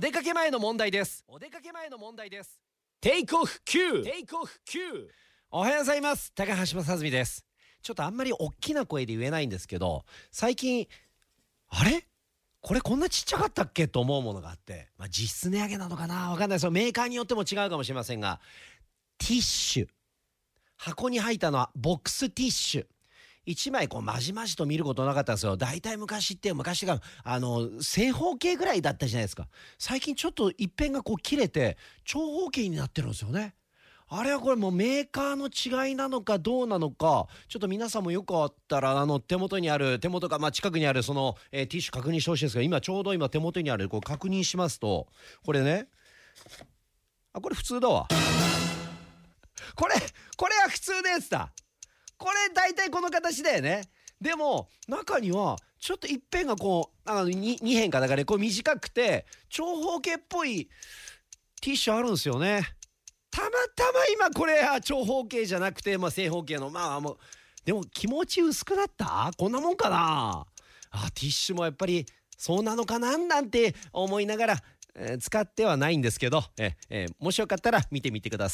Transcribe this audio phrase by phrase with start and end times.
[0.00, 1.22] 出かけ前の問題です。
[1.28, 2.58] お出かけ前の問題です。
[2.98, 5.06] テイクオフ9テイクオフ9
[5.50, 6.32] おはようございます。
[6.34, 7.44] 高橋正澄です。
[7.82, 10.88] ちょっとあんまり大きな声で言えないんですけど最近
[11.68, 12.06] あれ？
[12.62, 13.86] これこんなちっちゃかったっけ？
[13.86, 16.30] と思うものがあって、まあ、実質値上げなのかな？
[16.30, 16.64] わかんないです。
[16.64, 18.40] よメーカーによっても違うかもしれませんが
[19.18, 19.88] ティッシュ。
[20.78, 22.86] 箱に入ったのはボックスティッシュ
[23.46, 25.56] 1枚こうまじまじと見ることなかったんですよ。
[25.56, 29.48] 大体昔って昔があの正方形ぐらいだったじゃないですか。
[29.78, 33.54] 最近ちょっと一辺がこう切れて長方形になってるんですよね。
[34.14, 45.06] あれはこれもうメーカーの違いなのかどうなのかちょっと皆さんもよかったらあの手元にある手元かまあ近くにあるその、えーティッシュ確認してほしいですが今ちょうど今手元にあるこう確認しますと
[45.44, 45.88] これね。
[47.32, 48.06] あこれ普通だわ。
[49.74, 49.94] これ
[50.36, 51.50] これは普通のやつだ。
[52.22, 53.82] これ大体この形だよね。
[54.20, 60.68] でも中にはちょっと一辺がこうあの 2, 2辺かだからねこう短くて長方形っぽい
[61.60, 62.62] ティッシュあるんですよね。
[63.30, 67.18] たまたま今これは長方形じゃなくて、まあ、正方形のまあもう
[67.64, 69.30] でも気持ち薄くなった？
[69.36, 70.46] こんなもんかな？
[70.90, 72.06] あティッシュもやっぱり
[72.36, 74.56] そうなのかななんて思いながら、
[74.94, 78.50] えー使ってはないんですけど、えーえーもしよかったら見てみてください。